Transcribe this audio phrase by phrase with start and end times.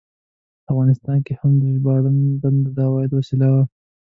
[0.63, 3.63] په افغانستان کې هم د ژباړن دنده د عاید وسیله وه.